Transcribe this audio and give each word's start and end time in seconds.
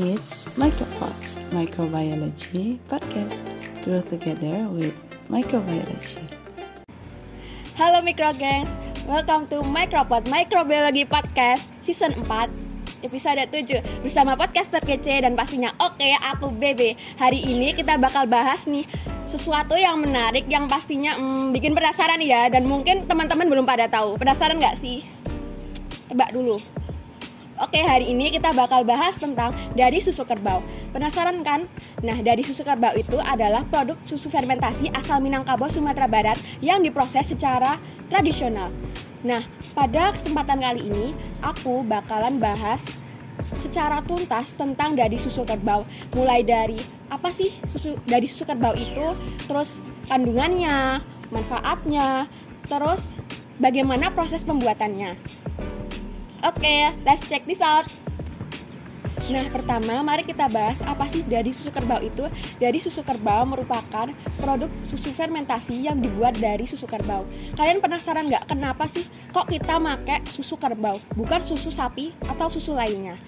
It's 0.00 0.48
Micropods 0.56 1.36
Microbiology 1.52 2.80
Podcast. 2.88 3.44
Grow 3.84 4.00
together 4.08 4.64
with 4.72 4.96
microbiology. 5.28 6.24
Halo 7.76 8.00
Microgangs, 8.00 8.80
welcome 9.04 9.44
to 9.52 9.60
Micropod 9.60 10.24
Microbiology 10.24 11.04
Podcast 11.04 11.68
Season 11.84 12.16
4 12.16 12.48
Episode 13.04 13.44
7 13.52 14.00
Bersama 14.00 14.40
podcaster 14.40 14.80
kece 14.80 15.20
dan 15.20 15.36
pastinya 15.36 15.76
oke 15.76 16.08
aku 16.32 16.48
Bebe 16.48 16.96
Hari 17.20 17.44
ini 17.44 17.76
kita 17.76 18.00
bakal 18.00 18.24
bahas 18.24 18.64
nih 18.64 18.88
sesuatu 19.28 19.76
yang 19.76 20.00
menarik 20.00 20.48
yang 20.48 20.64
pastinya 20.64 21.20
hmm, 21.20 21.52
bikin 21.52 21.76
penasaran 21.76 22.24
ya 22.24 22.48
Dan 22.48 22.64
mungkin 22.64 23.04
teman-teman 23.04 23.52
belum 23.52 23.68
pada 23.68 23.84
tahu 23.84 24.16
Penasaran 24.16 24.56
nggak 24.56 24.80
sih? 24.80 25.04
Tebak 26.08 26.32
dulu 26.32 26.79
Oke, 27.60 27.76
hari 27.84 28.08
ini 28.08 28.32
kita 28.32 28.56
bakal 28.56 28.88
bahas 28.88 29.20
tentang 29.20 29.52
dari 29.76 30.00
susu 30.00 30.24
kerbau. 30.24 30.64
Penasaran 30.96 31.44
kan? 31.44 31.68
Nah, 32.00 32.16
dari 32.24 32.40
susu 32.40 32.64
kerbau 32.64 32.96
itu 32.96 33.20
adalah 33.20 33.68
produk 33.68 34.00
susu 34.00 34.32
fermentasi 34.32 34.88
asal 34.96 35.20
Minangkabau, 35.20 35.68
Sumatera 35.68 36.08
Barat 36.08 36.40
yang 36.64 36.80
diproses 36.80 37.28
secara 37.28 37.76
tradisional. 38.08 38.72
Nah, 39.20 39.44
pada 39.76 40.16
kesempatan 40.16 40.56
kali 40.56 40.88
ini 40.88 41.12
aku 41.44 41.84
bakalan 41.84 42.40
bahas 42.40 42.88
secara 43.60 44.00
tuntas 44.08 44.56
tentang 44.56 44.96
dari 44.96 45.20
susu 45.20 45.44
kerbau. 45.44 45.84
Mulai 46.16 46.40
dari 46.40 46.80
apa 47.12 47.28
sih 47.28 47.52
susu 47.68 47.92
dari 48.08 48.24
susu 48.24 48.48
kerbau 48.48 48.72
itu, 48.72 49.12
terus 49.44 49.84
kandungannya, 50.08 51.04
manfaatnya, 51.28 52.24
terus 52.64 53.20
bagaimana 53.60 54.08
proses 54.16 54.48
pembuatannya. 54.48 55.20
Oke, 56.40 56.64
okay, 56.64 56.96
let's 57.04 57.20
check 57.28 57.44
this 57.44 57.60
out. 57.60 57.84
Nah, 59.28 59.44
pertama 59.52 60.00
mari 60.00 60.24
kita 60.24 60.48
bahas 60.48 60.80
apa 60.80 61.04
sih 61.04 61.20
dari 61.20 61.52
susu 61.52 61.68
kerbau 61.68 62.00
itu. 62.00 62.24
Dari 62.56 62.80
susu 62.80 63.04
kerbau 63.04 63.44
merupakan 63.44 64.08
produk 64.40 64.72
susu 64.88 65.12
fermentasi 65.12 65.84
yang 65.84 66.00
dibuat 66.00 66.40
dari 66.40 66.64
susu 66.64 66.88
kerbau. 66.88 67.28
Kalian 67.60 67.84
penasaran 67.84 68.32
nggak 68.32 68.48
kenapa 68.48 68.88
sih 68.88 69.04
kok 69.36 69.52
kita 69.52 69.76
make 69.76 70.24
susu 70.32 70.56
kerbau, 70.56 70.96
bukan 71.12 71.44
susu 71.44 71.68
sapi 71.68 72.16
atau 72.24 72.48
susu 72.48 72.72
lainnya? 72.72 73.20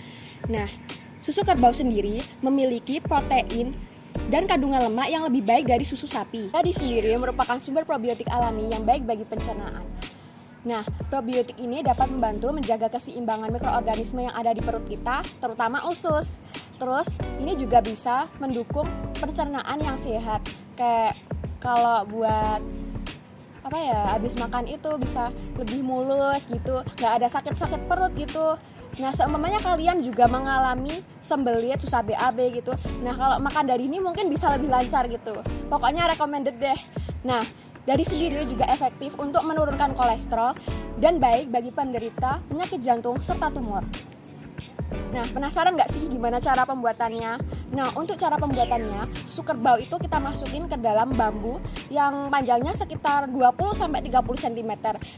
Nah, 0.48 0.72
susu 1.20 1.44
kerbau 1.44 1.76
sendiri 1.76 2.24
memiliki 2.40 2.96
protein 2.98 3.76
dan 4.32 4.48
kandungan 4.48 4.88
lemak 4.88 5.12
yang 5.12 5.28
lebih 5.28 5.44
baik 5.44 5.68
dari 5.68 5.84
susu 5.84 6.08
sapi. 6.08 6.48
Tadi 6.48 6.72
sendiri 6.72 7.12
merupakan 7.20 7.60
sumber 7.60 7.84
probiotik 7.84 8.26
alami 8.32 8.72
yang 8.72 8.88
baik 8.88 9.04
bagi 9.04 9.28
pencernaan. 9.28 9.91
Nah, 10.62 10.86
probiotik 11.10 11.58
ini 11.58 11.82
dapat 11.82 12.06
membantu 12.06 12.54
menjaga 12.54 12.86
keseimbangan 12.86 13.50
mikroorganisme 13.50 14.30
yang 14.30 14.34
ada 14.38 14.54
di 14.54 14.62
perut 14.62 14.86
kita, 14.86 15.26
terutama 15.42 15.82
usus. 15.90 16.38
Terus, 16.78 17.18
ini 17.42 17.58
juga 17.58 17.82
bisa 17.82 18.30
mendukung 18.38 18.86
pencernaan 19.18 19.78
yang 19.82 19.98
sehat. 19.98 20.38
Kayak 20.78 21.18
kalau 21.58 22.06
buat 22.06 22.62
apa 23.62 23.78
ya, 23.78 24.00
habis 24.14 24.34
makan 24.34 24.66
itu 24.66 24.90
bisa 24.98 25.30
lebih 25.54 25.86
mulus 25.86 26.50
gitu, 26.50 26.82
nggak 26.98 27.12
ada 27.22 27.28
sakit-sakit 27.30 27.86
perut 27.86 28.10
gitu. 28.18 28.58
Nah, 29.00 29.08
seumpamanya 29.08 29.56
kalian 29.64 30.04
juga 30.04 30.28
mengalami 30.28 31.00
sembelit, 31.24 31.80
susah 31.80 32.04
BAB 32.04 32.60
gitu. 32.60 32.76
Nah, 33.00 33.16
kalau 33.16 33.40
makan 33.40 33.64
dari 33.64 33.88
ini 33.88 34.02
mungkin 34.02 34.28
bisa 34.28 34.52
lebih 34.52 34.68
lancar 34.68 35.08
gitu. 35.08 35.40
Pokoknya 35.72 36.12
recommended 36.12 36.60
deh. 36.60 36.76
Nah, 37.24 37.40
dari 37.82 38.04
sendiri 38.06 38.46
juga 38.46 38.68
efektif 38.70 39.14
untuk 39.18 39.42
menurunkan 39.42 39.94
kolesterol 39.98 40.54
dan 41.02 41.18
baik 41.18 41.50
bagi 41.50 41.74
penderita 41.74 42.38
penyakit 42.46 42.78
jantung 42.82 43.18
serta 43.18 43.50
tumor. 43.50 43.82
Nah, 45.12 45.24
penasaran 45.28 45.76
nggak 45.76 45.92
sih 45.92 46.04
gimana 46.08 46.40
cara 46.40 46.64
pembuatannya? 46.64 47.40
Nah, 47.72 47.88
untuk 47.96 48.16
cara 48.20 48.36
pembuatannya, 48.36 49.08
susu 49.24 49.44
kerbau 49.44 49.80
itu 49.80 49.96
kita 49.96 50.20
masukin 50.20 50.68
ke 50.68 50.76
dalam 50.80 51.12
bambu 51.16 51.60
yang 51.88 52.28
panjangnya 52.28 52.72
sekitar 52.76 53.28
20-30 53.28 54.08
cm 54.20 54.72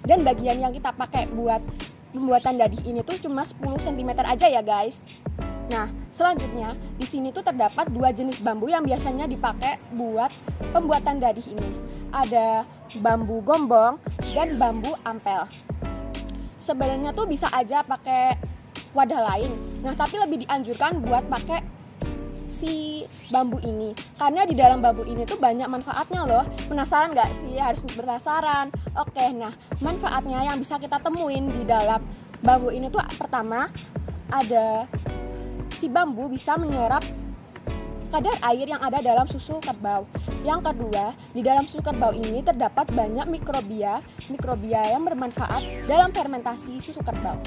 dan 0.06 0.18
bagian 0.22 0.58
yang 0.62 0.72
kita 0.74 0.94
pakai 0.94 1.26
buat 1.30 1.62
pembuatan 2.14 2.62
dadih 2.62 2.78
ini 2.86 3.02
tuh 3.02 3.18
cuma 3.18 3.42
10 3.42 3.58
cm 3.82 4.10
aja 4.22 4.46
ya 4.46 4.62
guys. 4.62 5.02
Nah, 5.72 5.88
selanjutnya 6.12 6.76
di 7.00 7.06
sini 7.08 7.32
tuh 7.32 7.40
terdapat 7.40 7.88
dua 7.88 8.12
jenis 8.12 8.40
bambu 8.44 8.68
yang 8.68 8.84
biasanya 8.84 9.24
dipakai 9.24 9.80
buat 9.96 10.28
pembuatan 10.76 11.20
dadih 11.20 11.44
ini. 11.48 11.70
Ada 12.12 12.68
bambu 13.00 13.40
gombong 13.40 13.96
dan 14.36 14.60
bambu 14.60 14.92
ampel. 15.08 15.48
Sebenarnya 16.60 17.16
tuh 17.16 17.28
bisa 17.28 17.48
aja 17.52 17.80
pakai 17.80 18.36
wadah 18.92 19.20
lain. 19.34 19.52
Nah, 19.80 19.96
tapi 19.96 20.20
lebih 20.20 20.44
dianjurkan 20.44 21.00
buat 21.00 21.24
pakai 21.32 21.74
si 22.54 23.02
bambu 23.34 23.58
ini 23.66 23.90
karena 24.14 24.46
di 24.46 24.54
dalam 24.54 24.78
bambu 24.78 25.02
ini 25.02 25.26
tuh 25.26 25.34
banyak 25.34 25.66
manfaatnya 25.66 26.22
loh 26.22 26.46
penasaran 26.70 27.10
nggak 27.10 27.34
sih 27.34 27.58
harus 27.58 27.82
penasaran 27.82 28.70
oke 28.94 29.24
nah 29.34 29.50
manfaatnya 29.82 30.46
yang 30.46 30.62
bisa 30.62 30.78
kita 30.78 31.02
temuin 31.02 31.50
di 31.50 31.66
dalam 31.66 31.98
bambu 32.46 32.70
ini 32.70 32.86
tuh 32.94 33.02
pertama 33.18 33.66
ada 34.30 34.86
si 35.74 35.90
bambu 35.90 36.30
bisa 36.30 36.54
menyerap 36.54 37.02
kadar 38.14 38.38
air 38.46 38.70
yang 38.70 38.78
ada 38.78 39.02
dalam 39.02 39.26
susu 39.26 39.58
kerbau. 39.58 40.06
Yang 40.46 40.70
kedua, 40.70 41.10
di 41.34 41.42
dalam 41.42 41.66
susu 41.66 41.82
kerbau 41.82 42.14
ini 42.14 42.46
terdapat 42.46 42.86
banyak 42.94 43.26
mikrobia, 43.26 43.98
mikrobia 44.30 44.94
yang 44.94 45.02
bermanfaat 45.02 45.90
dalam 45.90 46.14
fermentasi 46.14 46.78
susu 46.78 47.02
kerbau. 47.02 47.42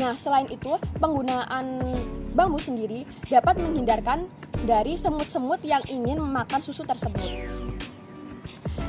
Nah, 0.00 0.16
selain 0.16 0.48
itu, 0.48 0.80
penggunaan 0.96 1.84
bambu 2.32 2.56
sendiri 2.56 3.04
dapat 3.28 3.60
menghindarkan 3.60 4.24
dari 4.64 4.96
semut-semut 4.96 5.60
yang 5.64 5.84
ingin 5.88 6.16
memakan 6.20 6.64
susu 6.64 6.84
tersebut. 6.88 7.28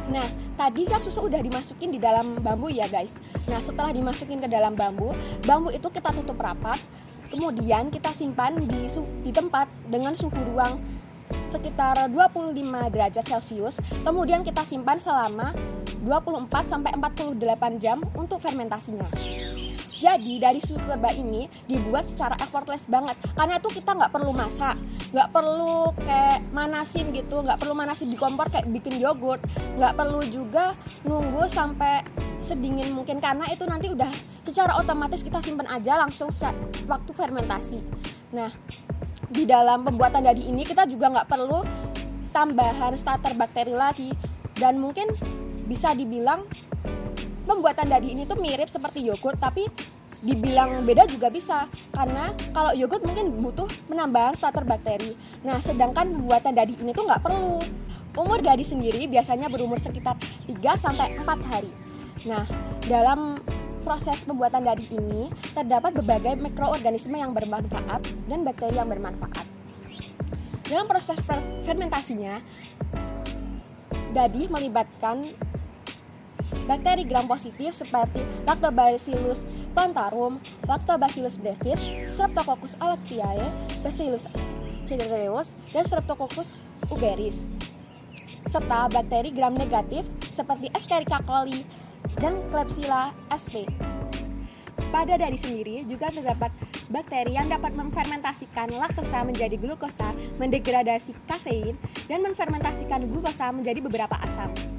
Nah, 0.07 0.23
tadi 0.55 0.87
kan 0.87 1.03
susu 1.03 1.27
udah 1.27 1.43
dimasukin 1.43 1.91
di 1.91 1.99
dalam 1.99 2.39
bambu 2.39 2.71
ya, 2.71 2.87
guys. 2.87 3.19
Nah, 3.51 3.59
setelah 3.59 3.91
dimasukin 3.91 4.39
ke 4.39 4.47
dalam 4.47 4.75
bambu, 4.75 5.11
bambu 5.43 5.75
itu 5.75 5.87
kita 5.91 6.15
tutup 6.15 6.39
rapat 6.39 6.79
Kemudian 7.27 7.91
kita 7.91 8.11
simpan 8.15 8.55
di, 8.67 8.87
di 9.23 9.31
tempat 9.31 9.67
dengan 9.87 10.15
suhu 10.15 10.37
ruang 10.53 10.79
sekitar 11.43 12.07
25 12.11 12.55
derajat 12.91 13.23
Celcius. 13.27 13.79
Kemudian 14.03 14.43
kita 14.43 14.63
simpan 14.63 14.99
selama 14.99 15.51
24 16.03 16.47
sampai 16.71 16.95
48 16.95 17.83
jam 17.83 17.99
untuk 18.15 18.39
fermentasinya. 18.39 19.07
Jadi 19.97 20.37
dari 20.37 20.61
susu 20.61 20.77
kerbau 20.85 21.09
ini 21.09 21.49
dibuat 21.65 22.05
secara 22.05 22.37
effortless 22.37 22.85
banget. 22.85 23.17
Karena 23.33 23.57
itu 23.57 23.69
kita 23.73 23.97
nggak 23.97 24.13
perlu 24.13 24.29
masak, 24.29 24.77
nggak 25.09 25.29
perlu 25.33 25.89
kayak 26.05 26.45
manasin 26.53 27.09
gitu, 27.17 27.41
nggak 27.41 27.57
perlu 27.57 27.73
manasin 27.73 28.13
di 28.13 28.17
kompor 28.17 28.45
kayak 28.53 28.69
bikin 28.69 29.01
yogurt, 29.01 29.41
nggak 29.75 29.97
perlu 29.97 30.21
juga 30.29 30.77
nunggu 31.01 31.49
sampai 31.49 32.05
sedingin 32.45 32.93
mungkin. 32.93 33.17
Karena 33.17 33.49
itu 33.49 33.65
nanti 33.65 33.89
udah 33.89 34.09
secara 34.45 34.77
otomatis 34.77 35.25
kita 35.25 35.41
simpan 35.41 35.65
aja 35.65 35.97
langsung 35.97 36.29
waktu 36.85 37.11
fermentasi. 37.17 37.81
Nah, 38.37 38.53
di 39.33 39.49
dalam 39.49 39.81
pembuatan 39.81 40.23
dadi 40.23 40.45
ini 40.45 40.61
kita 40.61 40.85
juga 40.85 41.09
nggak 41.09 41.27
perlu 41.27 41.65
tambahan 42.37 42.93
starter 42.93 43.33
bakteri 43.33 43.73
lagi. 43.73 44.13
Dan 44.57 44.81
mungkin 44.81 45.05
bisa 45.69 45.93
dibilang 45.93 46.49
pembuatan 47.47 47.87
dadi 47.87 48.11
ini 48.11 48.27
tuh 48.27 48.35
mirip 48.37 48.67
seperti 48.67 49.07
yogurt 49.07 49.39
tapi 49.39 49.65
dibilang 50.21 50.83
beda 50.83 51.07
juga 51.07 51.31
bisa. 51.31 51.65
Karena 51.95 52.29
kalau 52.51 52.75
yogurt 52.75 53.07
mungkin 53.07 53.31
butuh 53.39 53.71
penambahan 53.87 54.35
starter 54.35 54.67
bakteri. 54.67 55.15
Nah 55.47 55.57
sedangkan 55.63 56.11
pembuatan 56.11 56.53
dadi 56.53 56.75
ini 56.77 56.91
tuh 56.91 57.07
nggak 57.07 57.23
perlu. 57.23 57.63
Umur 58.17 58.41
dadi 58.41 58.65
sendiri 58.65 59.05
biasanya 59.05 59.45
berumur 59.45 59.77
sekitar 59.77 60.17
3 60.49 60.57
sampai 60.73 61.21
4 61.21 61.51
hari. 61.53 61.69
Nah, 62.25 62.49
dalam 62.89 63.37
proses 63.85 64.25
pembuatan 64.25 64.65
dadi 64.65 64.89
ini 64.89 65.29
terdapat 65.53 65.93
berbagai 66.01 66.33
mikroorganisme 66.41 67.13
yang 67.13 67.37
bermanfaat 67.37 68.01
dan 68.25 68.41
bakteri 68.41 68.73
yang 68.73 68.89
bermanfaat. 68.89 69.45
Dalam 70.65 70.89
proses 70.89 71.21
fermentasinya, 71.63 72.41
dadi 74.11 74.49
melibatkan 74.49 75.21
bakteri 76.67 77.07
gram 77.07 77.25
positif 77.25 77.71
seperti 77.73 78.21
Lactobacillus 78.43 79.47
plantarum, 79.71 80.37
Lactobacillus 80.67 81.39
brevis, 81.39 81.87
Streptococcus 82.11 82.75
alactiae, 82.83 83.47
Bacillus 83.81 84.27
cereus, 84.83 85.55
dan 85.71 85.83
Streptococcus 85.87 86.59
uberis 86.91 87.47
serta 88.47 88.87
bakteri 88.87 89.35
gram 89.35 89.51
negatif 89.59 90.07
seperti 90.31 90.71
Escherichia 90.71 91.19
coli, 91.27 91.67
dan 92.23 92.39
Klebsiella 92.49 93.11
sp. 93.35 93.67
Pada 94.87 95.19
dari 95.19 95.35
sendiri 95.35 95.83
juga 95.83 96.07
terdapat 96.07 96.47
bakteri 96.87 97.35
yang 97.35 97.51
dapat 97.51 97.75
memfermentasikan 97.75 98.71
laktosa 98.71 99.27
menjadi 99.27 99.59
glukosa, 99.59 100.15
mendegradasi 100.39 101.11
kasein, 101.27 101.75
dan 102.07 102.23
memfermentasikan 102.23 103.11
glukosa 103.11 103.51
menjadi 103.51 103.83
beberapa 103.83 104.15
asam. 104.23 104.76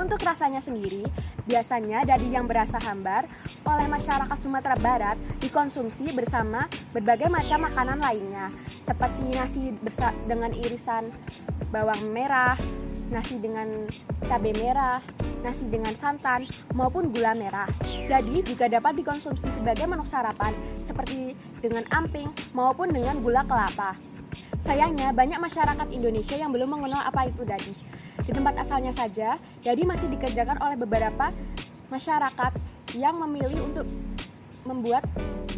Untuk 0.00 0.24
rasanya 0.24 0.64
sendiri, 0.64 1.04
biasanya 1.44 2.08
dadi 2.08 2.32
yang 2.32 2.48
berasa 2.48 2.80
hambar 2.80 3.28
oleh 3.68 3.84
masyarakat 3.84 4.38
Sumatera 4.40 4.72
Barat 4.80 5.20
dikonsumsi 5.44 6.16
bersama 6.16 6.64
berbagai 6.96 7.28
macam 7.28 7.68
makanan 7.68 8.00
lainnya, 8.00 8.48
seperti 8.80 9.28
nasi 9.36 9.76
dengan 10.24 10.56
irisan 10.56 11.12
bawang 11.68 12.00
merah, 12.16 12.56
nasi 13.12 13.36
dengan 13.44 13.84
cabai 14.24 14.56
merah, 14.56 15.04
nasi 15.44 15.68
dengan 15.68 15.92
santan, 15.92 16.48
maupun 16.72 17.12
gula 17.12 17.36
merah. 17.36 17.68
Jadi 17.84 18.40
juga 18.40 18.72
dapat 18.72 18.96
dikonsumsi 19.04 19.52
sebagai 19.52 19.84
menu 19.84 20.08
sarapan 20.08 20.56
seperti 20.80 21.36
dengan 21.60 21.84
amping 21.92 22.32
maupun 22.56 22.88
dengan 22.88 23.20
gula 23.20 23.44
kelapa. 23.44 24.00
Sayangnya 24.64 25.12
banyak 25.12 25.36
masyarakat 25.36 25.92
Indonesia 25.92 26.40
yang 26.40 26.56
belum 26.56 26.72
mengenal 26.72 27.04
apa 27.04 27.28
itu 27.28 27.44
dadi. 27.44 27.99
Di 28.30 28.38
tempat 28.38 28.62
asalnya 28.62 28.94
saja, 28.94 29.42
dadi 29.58 29.82
masih 29.82 30.06
dikerjakan 30.06 30.62
oleh 30.62 30.78
beberapa 30.78 31.34
masyarakat 31.90 32.54
yang 32.94 33.18
memilih 33.18 33.58
untuk 33.66 33.90
membuat 34.62 35.02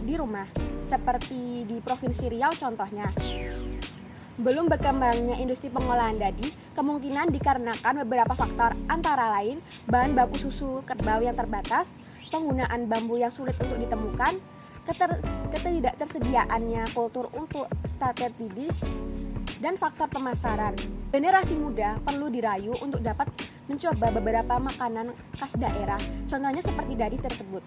di 0.01 0.17
rumah, 0.17 0.49
seperti 0.81 1.69
di 1.69 1.85
Provinsi 1.85 2.33
Riau 2.33 2.49
contohnya. 2.57 3.13
Belum 4.41 4.73
berkembangnya 4.73 5.37
industri 5.37 5.69
pengolahan 5.69 6.17
dadi 6.17 6.49
kemungkinan 6.73 7.29
dikarenakan 7.37 8.09
beberapa 8.09 8.33
faktor 8.33 8.73
antara 8.89 9.37
lain 9.37 9.61
bahan 9.93 10.17
baku 10.17 10.41
susu 10.41 10.81
kerbau 10.89 11.21
yang 11.21 11.37
terbatas, 11.37 12.01
penggunaan 12.33 12.89
bambu 12.89 13.21
yang 13.21 13.29
sulit 13.29 13.53
untuk 13.61 13.77
ditemukan, 13.85 14.41
keter 14.89 15.21
ketidaktersediaannya 15.53 16.89
kultur 16.97 17.29
untuk 17.37 17.69
starter 17.85 18.33
didi, 18.41 18.73
dan 19.63 19.79
faktor 19.79 20.11
pemasaran. 20.11 20.75
Generasi 21.15 21.55
muda 21.55 22.03
perlu 22.03 22.27
dirayu 22.27 22.75
untuk 22.83 22.99
dapat 22.99 23.31
mencoba 23.71 24.11
beberapa 24.11 24.59
makanan 24.59 25.15
khas 25.39 25.55
daerah, 25.55 26.03
contohnya 26.27 26.59
seperti 26.59 26.99
dadi 26.99 27.17
tersebut. 27.23 27.63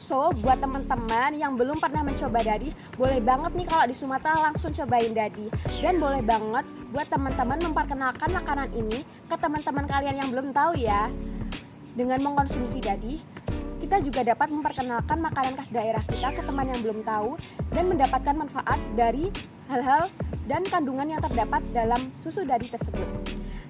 So, 0.00 0.32
buat 0.42 0.58
teman-teman 0.58 1.36
yang 1.36 1.54
belum 1.54 1.78
pernah 1.78 2.00
mencoba 2.02 2.42
dadi, 2.42 2.72
boleh 2.96 3.20
banget 3.20 3.52
nih 3.54 3.66
kalau 3.68 3.84
di 3.86 3.94
Sumatera 3.94 4.50
langsung 4.50 4.72
cobain 4.74 5.12
dadi. 5.12 5.46
Dan 5.78 6.00
boleh 6.00 6.24
banget 6.24 6.64
buat 6.90 7.06
teman-teman 7.12 7.60
memperkenalkan 7.70 8.32
makanan 8.32 8.74
ini 8.74 9.06
ke 9.30 9.36
teman-teman 9.38 9.86
kalian 9.86 10.16
yang 10.18 10.28
belum 10.34 10.50
tahu 10.50 10.74
ya. 10.80 11.06
Dengan 11.94 12.26
mengkonsumsi 12.26 12.82
dadi, 12.82 13.22
kita 13.84 14.02
juga 14.02 14.34
dapat 14.34 14.48
memperkenalkan 14.50 15.18
makanan 15.20 15.54
khas 15.60 15.70
daerah 15.70 16.02
kita 16.08 16.32
ke 16.32 16.42
teman 16.42 16.66
yang 16.66 16.80
belum 16.82 17.06
tahu 17.06 17.36
dan 17.70 17.84
mendapatkan 17.92 18.34
manfaat 18.34 18.80
dari 18.98 19.30
hal-hal 19.70 20.10
dan 20.50 20.66
kandungan 20.66 21.06
yang 21.06 21.22
terdapat 21.22 21.62
dalam 21.70 22.10
susu 22.26 22.42
dadi 22.42 22.66
tersebut. 22.66 23.06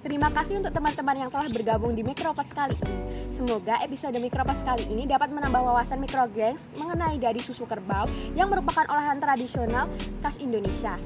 Terima 0.01 0.33
kasih 0.33 0.65
untuk 0.65 0.73
teman-teman 0.73 1.13
yang 1.13 1.29
telah 1.29 1.53
bergabung 1.53 1.93
di 1.93 2.01
Mikropas 2.01 2.57
kali 2.57 2.73
ini. 2.89 2.97
Semoga 3.29 3.77
episode 3.85 4.17
Mikropas 4.17 4.65
kali 4.65 4.89
ini 4.89 5.05
dapat 5.05 5.29
menambah 5.29 5.61
wawasan 5.61 6.01
mikrogengs 6.01 6.73
mengenai 6.81 7.21
dadi 7.21 7.45
susu 7.45 7.69
kerbau 7.69 8.09
yang 8.33 8.49
merupakan 8.49 8.89
olahan 8.89 9.21
tradisional 9.21 9.93
khas 10.25 10.41
Indonesia 10.41 10.97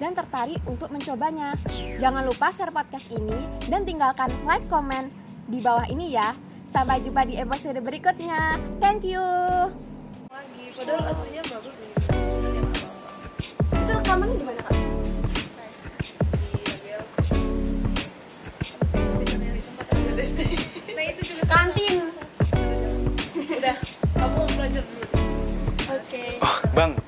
dan 0.00 0.16
tertarik 0.16 0.56
untuk 0.64 0.88
mencobanya. 0.88 1.52
Jangan 2.00 2.24
lupa 2.24 2.48
share 2.48 2.72
podcast 2.72 3.04
ini 3.12 3.44
dan 3.68 3.84
tinggalkan 3.84 4.32
like, 4.48 4.64
komen 4.72 5.12
di 5.52 5.60
bawah 5.60 5.84
ini 5.92 6.16
ya. 6.16 6.32
Sampai 6.64 7.04
jumpa 7.04 7.28
di 7.28 7.36
episode 7.36 7.76
berikutnya. 7.84 8.56
Thank 8.80 9.04
you. 9.04 9.20
lagi 10.30 10.72
padahal 10.78 11.10
aslinya 11.10 11.42
bagus 11.52 11.76
Itu 13.74 13.92
rekamannya 13.98 14.36
di 14.38 14.46
mana 14.46 14.69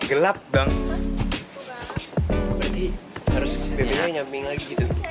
gelap, 0.07 0.39
bang. 0.51 0.71
berarti 2.59 2.95
harus 3.35 3.53
BB-nya 3.75 4.23
nyamping 4.23 4.45
lagi 4.47 4.65
gitu 4.75 5.02